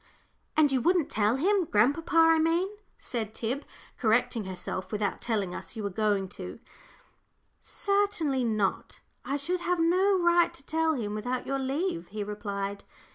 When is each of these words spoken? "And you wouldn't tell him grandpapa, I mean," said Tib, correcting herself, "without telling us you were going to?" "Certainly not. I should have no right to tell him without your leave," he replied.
"And 0.57 0.71
you 0.71 0.81
wouldn't 0.81 1.11
tell 1.11 1.35
him 1.35 1.65
grandpapa, 1.65 2.17
I 2.17 2.39
mean," 2.39 2.67
said 2.97 3.35
Tib, 3.35 3.63
correcting 3.99 4.45
herself, 4.45 4.91
"without 4.91 5.21
telling 5.21 5.53
us 5.53 5.75
you 5.75 5.83
were 5.83 5.91
going 5.91 6.27
to?" 6.29 6.59
"Certainly 7.61 8.43
not. 8.45 9.01
I 9.23 9.37
should 9.37 9.59
have 9.59 9.79
no 9.79 10.17
right 10.19 10.51
to 10.55 10.65
tell 10.65 10.95
him 10.95 11.13
without 11.13 11.45
your 11.45 11.59
leave," 11.59 12.07
he 12.07 12.23
replied. 12.23 12.83